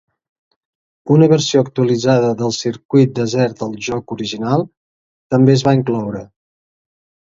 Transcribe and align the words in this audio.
Una 1.15 1.27
versió 1.33 1.61
actualitzada 1.65 2.33
del 2.41 2.57
circuit 2.61 3.15
desert 3.21 3.63
del 3.63 3.79
joc 3.91 4.19
original 4.19 4.69
també 5.37 5.59
es 5.61 5.71
va 5.71 5.81
incloure. 5.83 6.29